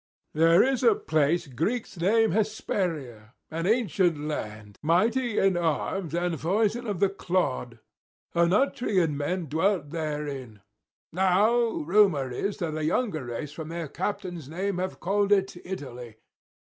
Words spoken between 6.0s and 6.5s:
and